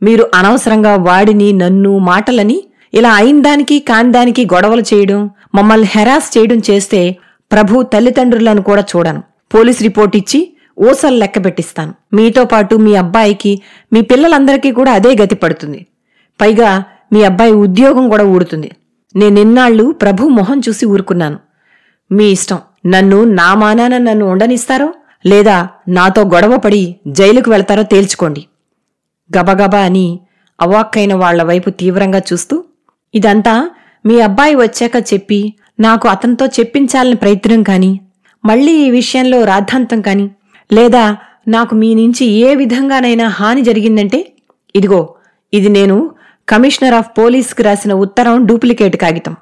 మీరు 0.04 0.30
అనవసరంగా 0.36 0.96
వాడిని 0.96 1.54
నన్ను 1.54 1.98
మాటలని 1.98 2.64
ఇలా 2.94 3.14
అయిన 3.14 3.42
దానికి 3.42 3.80
కాని 3.80 4.12
దానికి 4.12 4.46
గొడవలు 4.46 4.82
చేయడం 4.82 5.30
మమ్మల్ని 5.56 5.88
హెరాస్ 5.92 6.38
చేయడం 6.38 6.62
చేస్తే 6.70 7.18
ప్రభు 7.52 7.84
తల్లిదండ్రులను 7.94 8.62
కూడా 8.62 8.84
చూడను. 8.92 9.22
పోలీస్ 9.54 9.82
రిపోర్ట్ 9.82 10.16
ఇచ్చి 10.16 10.40
ఓసలు 10.90 11.18
లెక్క 11.18 11.46
పెట్టిస్తాను. 11.46 11.94
మీతో 12.14 12.46
పాటు 12.46 12.76
మీ 12.76 12.96
అబ్బాయికి 12.96 13.62
మీ 13.94 14.02
పిల్లలందరికీ 14.02 14.72
కూడా 14.72 14.92
అదే 14.92 15.12
గతి 15.22 15.36
పడుతుంది. 15.36 15.80
పైగా 16.40 16.70
మీ 17.14 17.24
అబ్బాయి 17.24 17.52
ఉద్యోగం 17.66 18.10
కూడా 18.10 18.24
ఊడుతుంది. 18.24 18.70
నేనిన్నాళ్ళు 19.16 19.86
ప్రభు 20.02 20.30
మొహం 20.30 20.60
చూసి 20.60 20.86
ఊరుకున్నాను. 20.86 21.40
మీ 22.12 22.32
ఇష్టం. 22.32 22.60
నన్ను 22.86 23.24
నా 23.40 23.54
మానాన 23.54 23.98
నన్ను 23.98 24.26
ఉండనిస్తారో 24.26 24.94
లేదా 25.26 25.56
నాతో 25.88 26.22
గొడవపడి 26.34 26.96
జైలుకు 27.08 27.50
వెళ్తారో 27.52 27.84
తేల్చుకోండి. 27.84 28.42
గబగబా 29.38 29.80
అని 29.80 30.08
అవాక్కైన 30.60 31.14
వాళ్ళ 31.14 31.44
వైపు 31.44 31.70
తీవ్రంగా 31.70 32.22
చూస్తూ 32.32 32.56
ఇదంతా 33.14 33.54
మీ 34.06 34.16
అబ్బాయి 34.22 34.56
వచ్చాక 34.56 34.98
చెప్పి 35.14 35.40
నాకు 35.80 36.08
అతనితో 36.08 36.46
చెప్పించాలని 36.46 37.16
ప్రయత్నం 37.16 37.64
కానీ 37.64 37.92
మళ్ళీ 38.46 38.74
ఈ 38.86 38.90
విషయంలో 38.90 39.44
రాద్ధాంతం 39.44 40.02
కానీ 40.02 40.26
లేదా 40.72 41.04
నాకు 41.48 41.76
మీ 41.76 41.96
నుంచి 41.96 42.26
ఏ 42.26 42.56
విధంగానైనా 42.56 43.28
హాని 43.28 43.62
జరిగిందంటే 43.62 44.34
ఇదిగో 44.76 45.16
ఇది 45.54 45.70
నేను 45.70 46.12
కమిషనర్ 46.48 46.94
ఆఫ్ 46.94 47.18
పోలీస్కి 47.18 47.64
రాసిన 47.64 47.94
ఉత్తరం 47.94 48.46
డూప్లికేట్ 48.46 48.98
కాగితం. 48.98 49.34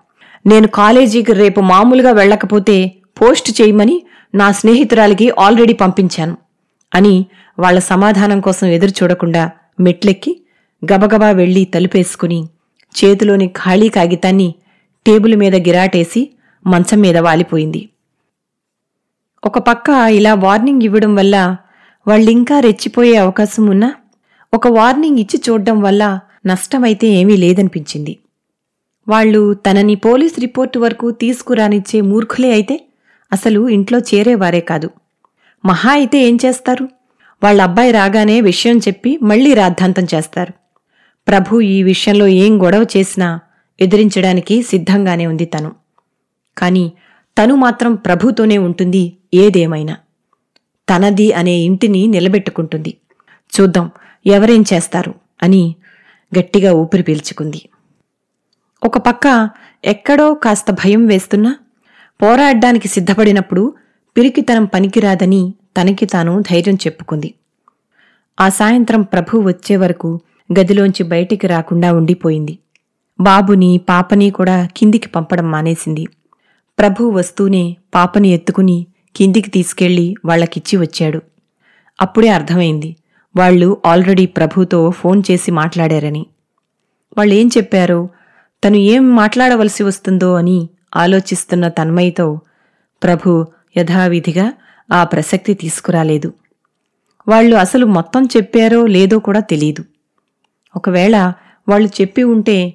నేను 0.46 0.68
కాలేజీకి 0.68 1.34
రేపు 1.34 1.62
మామూలుగా 1.62 2.12
వెళ్ళకపోతే 2.12 2.76
పోస్ట్ 3.22 3.62
చేయమని 3.62 3.96
నా 4.36 4.52
స్నేహితురాలికి 4.52 5.30
ఆల్రెడీ 5.40 5.74
పంపించాను 5.74 6.38
అని 6.96 7.26
వాళ్ళ 7.60 7.80
సమాధానం 7.80 8.40
కోసం 8.40 8.68
ఎదురు 8.68 8.94
చూడకుండా 9.04 9.52
మెట్లెక్కి 9.80 10.42
గబగబా 10.92 11.30
వెళ్ళి 11.32 11.66
తలుపేసుకుని 11.66 12.40
చేతిలోని 12.96 13.48
ఖాళీ 13.48 13.90
కాగితాన్ని 13.90 14.56
టేబుల్ 15.08 15.36
మీద 15.36 15.56
గిరాటేసి 15.68 16.22
మంచం 16.68 17.00
మీద 17.02 17.18
వాలిపోయింది. 17.18 17.82
ఒక 19.44 19.58
పక్క 19.60 19.90
ఇలా 20.20 20.34
వార్నింగ్ 20.34 20.84
ఇవ్వడం 20.84 21.16
వల్ల 21.16 21.36
వాళ్ళింకా 22.08 22.60
రెచ్చిపోయే 22.60 23.16
అవకాశం 23.16 23.66
ఉన్నా 23.66 23.90
ఒక 24.54 24.68
వార్నింగ్ 24.68 25.20
ఇచ్చి 25.20 25.38
చూడడం 25.50 25.78
వల్ల 25.82 26.04
నష్టమైతే 26.46 27.08
ఏమీ 27.08 27.38
లేదనిపించింది. 27.38 28.14
వాళ్ళు 29.08 29.54
తనని 29.54 29.96
పోలీస్ 29.96 30.40
రిపోర్టు 30.40 30.80
వరకు 30.80 31.12
తీసుకురానిచ్చే 31.12 32.02
మూర్ఖులే 32.02 32.52
అయితే 32.52 32.76
అసలు 33.32 33.70
ఇంట్లో 33.70 34.00
చేరేవారే 34.00 34.62
కాదు. 34.62 34.90
మహా 35.66 35.92
అయితే 35.92 36.18
ఏం 36.30 36.36
చేస్తారు? 36.46 36.86
వాళ్ళ 37.44 37.62
అబ్బాయి 37.62 37.92
రాగానే 37.92 38.42
విషయం 38.42 38.78
చెప్పి 38.78 39.20
మళ్ళీ 39.24 39.54
రాద్ధాంతం 39.54 40.06
చేస్తారు. 40.14 40.54
ప్రభు 41.28 41.62
ఈ 41.62 41.84
విషయంలో 41.84 42.28
ఏం 42.28 42.64
గొడవ 42.64 42.86
చేసినా 42.98 43.28
ఎదిరించడానికి 43.82 44.62
సిద్ధంగానే 44.62 45.28
ఉంది 45.28 45.46
తను. 45.46 45.72
కాని 46.58 46.92
తను 47.38 47.56
మాత్రం 47.56 47.96
ప్రభుతోనే 47.96 48.58
ఉంటుంది 48.58 49.18
ఏదేమైనా. 49.34 49.98
తనది 50.90 51.34
అనే 51.34 51.52
ఇంటిని 51.52 52.08
నిలబెట్టుకుంటుంది. 52.08 52.98
చూద్దాం 53.60 53.92
ఎవరేం 54.26 54.64
చేస్తారు 54.74 55.14
అని 55.44 55.76
గట్టిగా 56.40 56.74
ఊపిరి 56.74 57.04
పీల్చుకుంది. 57.04 57.70
ఒక 58.84 58.98
పక్క 58.98 59.50
ఎక్కడో 59.86 60.34
కాస్త 60.34 60.72
భయం 60.72 61.08
వేస్తున్నా 61.08 61.58
పోరాడ్డానికి 62.22 62.88
సిద్ధపడినప్పుడు 62.88 63.74
పిరికితనం 64.18 64.66
పనికిరాదని 64.66 65.54
తనకి 65.82 66.06
తాను 66.06 66.42
ధైర్యం 66.42 66.76
చెప్పుకుంది. 66.76 67.34
ఆ 68.40 68.50
సాయంత్రం 68.50 69.02
ప్రభు 69.02 69.38
వచ్చే 69.38 69.78
వరకు 69.78 70.20
గదిలోంచి 70.60 71.04
బయటికి 71.04 71.48
రాకుండా 71.48 71.94
ఉండిపోయింది. 71.94 72.60
బాబుని 73.20 73.78
పాపని 73.78 74.30
కూడా 74.30 74.68
కిందికి 74.78 75.08
పంపడం 75.08 75.52
మానేసింది. 75.52 76.08
ప్రభు 76.80 77.04
వస్తూనే 77.04 77.78
పాపని 77.96 78.28
ఎత్తుకుని 78.30 78.88
కిందికి 79.16 79.52
తీసుకెళ్ళి 79.52 80.16
వాళ్ళకిచ్చి 80.26 80.78
వచ్చాడు. 80.78 81.22
అప్పుడే 82.02 82.30
అర్థమైంది. 82.30 82.96
వాళ్ళు 83.36 83.78
ఆల్రెడీ 83.86 84.26
ప్రభుతో 84.26 84.92
ఫోన్ 84.92 85.24
చేసి 85.32 85.52
మాట్లాడారని. 85.52 86.26
వాళ్ళేం 87.18 87.48
చెప్పారో? 87.48 88.10
తను 88.64 88.76
ఏం 88.76 89.16
మాట్లాడవలసి 89.16 89.84
వస్తుందో 89.84 90.34
అని 90.34 90.70
ఆలోచిస్తున్న 90.96 91.68
తన్మయితో 91.68 92.40
ప్రభు 93.04 93.46
యథావిధిగా 93.78 94.54
ఆ 94.92 95.04
ప్రసక్తి 95.04 95.54
తీసుకురాలేదు. 95.54 96.34
వాళ్ళు 97.28 97.56
అసలు 97.56 97.86
మొత్తం 97.86 98.26
చెప్పారో 98.26 98.86
లేదో 98.86 99.20
కూడా 99.20 99.40
తెలీదు. 99.40 99.86
ఒకవేళ 100.76 101.34
వాళ్ళు 101.70 101.90
చెప్పి 102.02 102.24
ఉంటే 102.24 102.74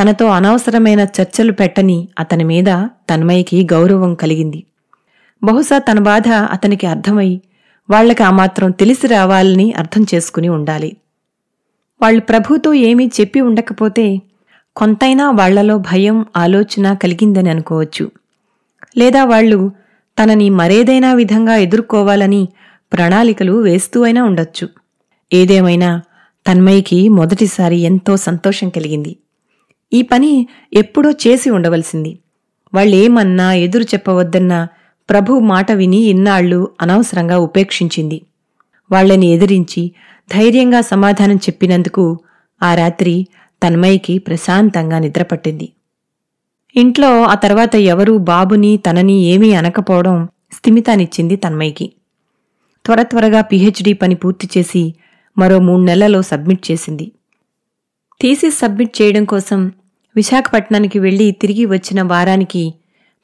తనతో 0.00 0.26
అనవసరమైన 0.26 1.00
చర్చలు 1.00 1.52
పెట్టని 1.52 2.08
అతని 2.18 2.44
మీద 2.44 2.64
తన్మయికి 3.10 3.68
గౌరవం 3.72 4.14
కలిగింది. 4.14 4.64
బహుశా 5.42 5.78
తన 5.78 5.98
బాధ 5.98 6.28
అతనికి 6.28 6.86
అర్థమై 6.86 7.40
వాళ్ళకి 7.90 8.22
ఆ 8.22 8.30
మాత్రం 8.30 8.70
తెలిసి 8.70 9.06
రావాలని 9.06 9.72
అర్థం 9.72 10.06
చేసుకుని 10.14 10.48
ఉండాలి. 10.48 10.96
వాళ్ళు 12.02 12.20
ప్రభుతో 12.20 12.74
ఏమీ 12.74 13.10
చెప్పి 13.20 13.40
ఉండకపోతే 13.40 14.22
కొంతైనా 14.76 15.30
వాళ్ళలో 15.30 15.78
భయం 15.78 16.26
ఆలోచన 16.36 16.94
కలిగిందని 16.94 17.50
అనుకోవచ్చు. 17.50 18.10
లేదా 18.96 19.24
వాళ్ళు 19.24 19.72
తనని 20.22 20.50
మరేదైనా 20.50 21.14
విధంగా 21.14 21.56
ఎదుర్కోవాలని 21.56 22.48
ప్రణాళికలు 22.92 23.52
వేస్తూ 23.52 24.04
అయినా 24.04 24.24
ఉండొచ్చు. 24.24 24.68
ఏదేమైనా 25.32 26.02
తన్మయికి 26.46 27.08
మొదటిసారి 27.08 27.76
ఎంతో 27.76 28.16
సంతోషం 28.16 28.68
కలిగింది. 28.68 29.16
ఈ 29.94 30.02
పని 30.02 30.32
ఎప్పుడో 30.72 31.10
చేసి 31.24 31.48
ఉండవలసింది. 31.50 32.12
వాళ్ళేమన్నా 32.74 33.48
ఎదురు 33.64 33.82
చెప్పవద్దన్నా 33.82 34.60
ప్రభు 35.08 35.38
మాట 35.52 35.72
విని 35.72 36.00
ఇన్నాళ్ళు 36.04 36.60
అనవసరంగా 36.80 37.36
ఉపేక్షించింది. 37.38 38.18
వాళ్ళని 38.90 39.26
ఎదిరించి 39.26 39.82
ధైర్యంగా 40.30 40.80
సమాధానం 40.80 41.36
చెప్పినందుకు 41.36 42.04
ఆ 42.62 42.74
రాత్రి 42.74 43.14
తన్మయికి 43.62 44.14
ప్రశాంతంగా 44.18 44.98
నిద్రపట్టింది. 44.98 45.66
ఇంట్లో 46.76 47.10
ఆ 47.22 47.34
తర్వాత 47.34 47.74
ఎవరూ 47.92 48.18
బాబుని 48.18 48.76
తనని 48.76 49.16
ఏమీ 49.32 49.50
అనకపోవడం 49.54 50.16
స్థిమితానిచ్చింది 50.52 51.36
తన్మయికి 51.36 51.86
త్వర 52.84 53.02
త్వరగా 53.02 53.40
పిహెచ్డీ 53.40 53.92
పని 53.92 54.14
పూర్తి 54.14 54.46
చేసి 54.54 54.82
మరో 55.36 55.58
మూడు 55.58 55.82
నెలల్లో 55.82 56.22
సబ్మిట్ 56.22 56.70
చేసింది. 56.70 57.06
థీసిస్ 58.20 58.58
సబ్మిట్ 58.58 59.02
చేయడం 59.02 59.24
కోసం 59.24 59.60
విశాఖపట్నానికి 60.16 60.98
వెళ్ళి 60.98 61.30
తిరిగి 61.32 61.66
వచ్చిన 61.66 62.02
వారానికి 62.02 62.74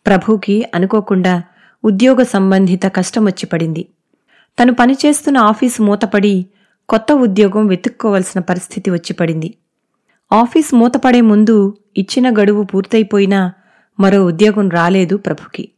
ప్రభుకి 0.06 0.66
అనుకోకుండా 0.74 1.42
ఉద్యోగ 1.84 2.22
సంబంధిత 2.22 2.86
కష్టమొచ్చి 2.86 3.46
పడింది. 3.46 3.88
తను 4.58 4.72
పనిచేస్తున్న 4.72 5.38
ఆఫీసు 5.38 5.82
మూతపడి 5.82 6.46
కొత్త 6.88 7.12
ఉద్యోగం 7.12 7.66
వెతుక్కోవలసిన 7.66 8.40
పరిస్థితి 8.40 8.90
వచ్చిపడింది 8.90 9.54
ఆఫీస్ 10.32 10.74
మూతపడే 10.74 11.20
ముందు 11.20 11.74
ఇచ్చిన 11.96 12.26
గడువు 12.30 12.62
పూర్తయిపోయినా 12.62 13.52
మరో 13.98 14.26
ఉద్యోగం 14.26 14.70
రాలేదు 14.70 15.16
ప్రభుకి. 15.16 15.68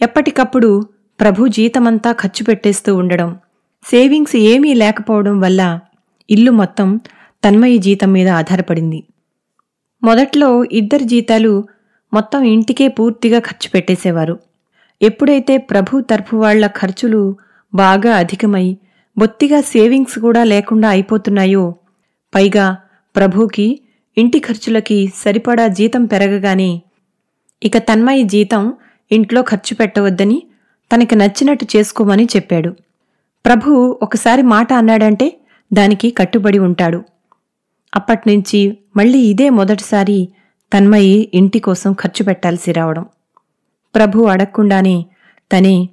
ఎప్పటికప్పుడు 0.00 0.86
ప్రభు 1.20 1.46
జీతమంతా 1.46 2.12
ఖర్చు 2.12 2.44
పెట్టేస్తూ 2.44 2.96
ఉండడం 2.96 3.38
సేవింగ్స్ 3.84 4.36
ఏమీ 4.36 4.74
లేకపోవడం 4.74 5.40
వల్ల 5.40 5.80
ఇల్లు 6.30 6.50
మొత్తం 6.50 7.00
తన్మయి 7.44 7.78
జీతం 7.78 8.12
మీద 8.12 8.28
ఆధారపడింది. 8.28 9.04
మొదట్లో 10.02 10.64
ఇద్దరి 10.64 11.04
జీతాలు 11.04 11.64
మొత్తం 12.12 12.42
ఇంటికే 12.44 12.88
పూర్తిగా 12.88 13.38
ఖర్చు 13.38 13.68
పెట్టేసేవారు. 13.74 14.38
ఎప్పుడైతే 15.00 15.56
ప్రభు 15.70 16.00
తరఫు 16.00 16.36
వాళ్ళ 16.36 16.66
ఖర్చులు 16.66 17.36
బాగా 17.74 18.16
అధికమై 18.16 18.66
బొత్తిగా 19.16 19.60
సేవింగ్స్ 19.60 20.18
కూడా 20.18 20.44
లేకుండా 20.44 20.88
అయిపోతున్నాయో 20.88 21.74
పైగా 22.34 22.76
ప్రభుకి 23.16 23.80
ఇంటి 24.16 24.38
ఖర్చులకి 24.38 25.12
సరిపడా 25.16 25.66
జీతం 25.68 26.06
పెరగగానే 26.06 26.70
ఇక 27.62 27.78
తన్మయి 27.78 28.22
జీతం 28.22 28.72
ఇంట్లో 29.10 29.42
ఖర్చు 29.42 29.74
పెట్టవద్దని 29.74 30.38
తనకి 30.90 31.14
నచ్చినట్టు 31.16 31.66
చేసుకోమని 31.76 32.24
చెప్పాడు. 32.36 32.70
ప్రభు 33.44 33.98
ఒకసారి 34.02 34.42
మాట 34.42 34.72
అన్నాడంటే 34.72 35.26
దానికి 35.72 36.10
కట్టుబడి 36.10 36.58
ఉంటాడు. 36.58 37.00
అప్పట్నుంచి 37.92 38.60
మళ్ళీ 38.96 39.18
ఇదే 39.18 39.50
మొదటిసారి 39.50 40.28
తన్మయి 40.72 41.28
ఇంటి 41.34 41.58
కోసం 41.58 41.92
ఖర్చు 41.92 42.22
పెట్టాల్సి 42.24 42.72
రావడం. 42.72 43.04
ప్రభు 43.94 44.26
అడగకుండానే 44.26 44.96
తనే 45.52 45.88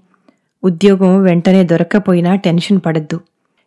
ఉద్యోగం 0.63 1.23
వెంటనే 1.23 1.63
దొరక్కపోయినా 1.63 2.35
టెన్షన్ 2.35 2.79
పడద్దు. 2.85 3.19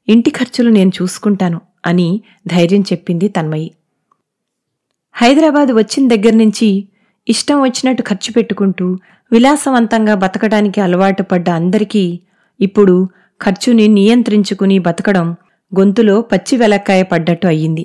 ఇంటి 0.09 0.31
ఖర్చులు 0.31 0.71
నేను 0.71 0.93
చూసుకుంటాను 1.03 1.61
అని 1.87 2.21
ధైర్యం 2.47 2.81
చెప్పింది 2.81 3.29
తన్మయి. 3.29 3.73
హైదరాబాద్ 5.14 5.71
వచ్చిన 5.73 6.09
దగ్గర్నుంచి 6.09 6.85
ఇష్టం 7.29 7.62
వచ్చినట్టు 7.62 8.03
ఖర్చు 8.03 8.33
పెట్టుకుంటూ 8.33 8.99
విలాసవంతంగా 9.33 10.14
బతకడానికి 10.14 10.81
అలవాటు 10.81 11.23
పడ్డ 11.23 11.51
అందరికీ 11.51 12.21
ఇప్పుడు 12.61 13.09
ఖర్చుని 13.40 13.88
నియంత్రించుకుని 13.88 14.79
బతకడం 14.79 15.37
గొంతులో 15.73 16.21
పచ్చి 16.21 16.57
వెలక్కాయ 16.57 17.03
పడ్డట్టు 17.03 17.47
అయ్యింది. 17.47 17.85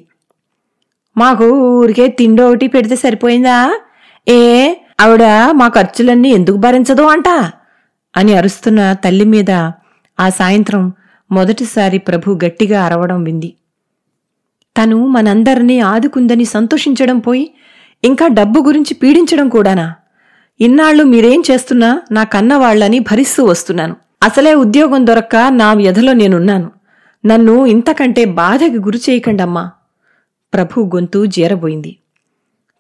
మాకు 1.18 1.46
ఊరికే 1.50 2.08
తిండి 2.08 2.42
ఒకటి 2.42 2.68
పెడితే 2.68 2.96
సరిపోయిందా? 2.96 3.80
ఏ 4.28 4.74
ఆవిడ 5.00 5.24
మా 5.52 5.68
ఖర్చులన్నీ 5.68 6.30
ఎందుకు 6.30 6.58
భరించదు 6.58 7.02
అంట? 7.02 7.30
అని 8.18 8.38
అరుస్తున్న 8.38 8.94
తల్లి 8.94 9.26
మీద 9.26 9.52
ఆ 10.20 10.30
సాయంత్రం 10.30 10.94
మొదటిసారి 11.32 11.98
ప్రభు 11.98 12.40
గట్టిగా 12.46 12.84
అరవడం 12.86 13.24
వింది. 13.24 13.54
తను 14.78 15.08
మనందరినీ 15.08 15.80
ఆదుకుందని 15.80 16.46
సంతోషించడం 16.46 17.20
పోయి 17.20 17.52
ఇంకా 18.04 18.28
డబ్బు 18.28 18.60
గురించి 18.60 18.94
పీడించడం 18.94 19.50
కూడానా? 19.50 19.96
ఇన్నాళ్ళు 20.62 21.04
మీరేం 21.04 21.44
చేస్తున్నా 21.52 22.02
నా 22.12 22.24
కన్నవాళ్ళని 22.24 23.00
భరిస్తూ 23.00 23.46
వస్తున్నాను. 23.46 23.96
అసలే 24.24 24.54
ఉద్యోగం 24.54 25.08
దొరక్క 25.08 25.36
నా 25.36 25.74
వ్యధలో 25.74 26.14
నేనున్నాను. 26.14 26.72
నన్ను 27.26 27.66
ఇంతకంటే 27.66 28.26
బాధకి 28.26 28.78
గురి 28.78 29.00
చేయకండమ్మా. 29.10 29.72
ప్రభు 30.56 30.92
గొంతు 30.96 31.26
జీరబోయింది. 31.26 31.96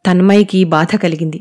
తన్మయ్యకి 0.05 0.63
బాధ 0.63 0.95
కలిగింది. 0.95 1.39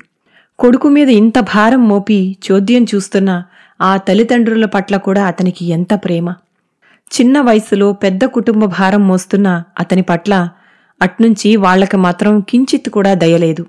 కొడుకు 0.59 0.89
మీద 0.89 1.09
ఇంత 1.09 1.39
భారం 1.39 1.89
మోపి 1.89 2.37
చోద్యం 2.47 2.87
చూస్తున్న 2.95 3.43
ఆ 3.81 3.97
తల్లిదండ్రుల 3.97 4.65
పట్ల 4.65 4.97
కూడా 4.97 5.25
అతనికి 5.25 5.65
ఎంత 5.67 5.95
ప్రేమ. 5.95 6.35
చిన్న 7.21 7.41
వయసులో 7.41 7.93
పెద్ద 7.93 8.25
కుటుంబ 8.25 8.65
భారం 8.65 9.09
మోస్తున్న 9.09 9.63
అతని 9.81 10.03
పట్ల 10.03 10.49
అట్నుంచి 11.03 11.57
వాళ్ళకి 11.57 11.97
మాత్రం 11.97 12.41
కించిత్ 12.41 12.91
కూడా 12.91 13.15
దయలేదు 13.15 13.67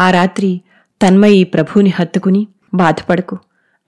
ఆ 0.00 0.10
రాత్రి 0.10 0.60
తన్మయి 1.06 1.44
ప్రభుని 1.44 1.92
హత్తుకుని 1.94 2.46
బాధపడకు 2.74 3.38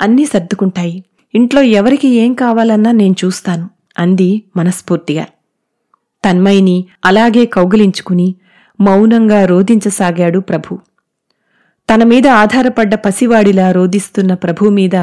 అన్నీ 0.00 0.24
సర్దుకుంటాయి. 0.24 1.04
ఇంట్లో 1.34 1.62
ఎవరికి 1.62 2.08
ఏం 2.08 2.34
కావాలన్నా 2.34 2.92
నేను 2.92 3.14
చూస్తాను 3.24 3.70
అంది 3.98 4.42
మనస్ఫూర్తిగా. 4.56 5.26
తన్మయిని 6.26 6.84
అలాగే 7.04 7.44
కౌగిలించుకుని 7.46 8.34
మౌనంగా 8.80 9.46
రోధించసాగాడు 9.46 10.38
ప్రభు. 10.38 10.78
తన 11.94 12.04
మీద 12.04 12.26
ఆధారపడ్డ 12.26 12.94
పసివాడిలా 12.94 13.72
రోదిస్తున్న 13.72 14.34
ప్రభు 14.34 14.68
మీద 14.68 14.96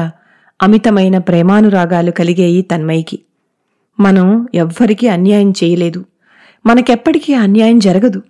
అమితమైన 0.62 1.18
ప్రేమానురాగాలు 1.18 2.10
కలిగేయి 2.10 2.62
తన్మయికి. 2.62 3.18
మనం 4.00 4.48
ఎవ్వరికీ 4.54 5.06
అన్యాయం 5.06 5.50
చేయలేదు. 5.50 6.04
మనకెప్పటికీ 6.66 7.34
అన్యాయం 7.34 7.78
జరగదు. 7.78 8.22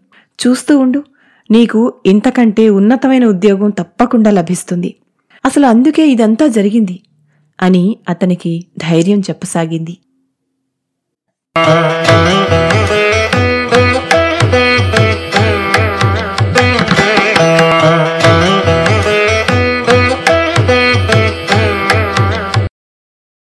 చూస్తూ 0.46 0.78
ఉండు 0.78 1.04
నీకు 1.50 1.94
ఇంతకంటే 2.06 2.70
ఉన్నతమైన 2.70 3.24
ఉద్యోగం 3.26 3.70
తప్పకుండా 3.70 4.30
లభిస్తుంది. 4.30 4.94
అసలు 5.44 5.66
అందుకే 5.66 6.08
ఇదంతా 6.08 6.46
జరిగింది 6.46 7.00
అని 7.62 7.96
అతనికి 8.08 8.66
ధైర్యం 8.78 9.20
చెప్పసాగింది. 9.20 9.98
Música 11.56 13.03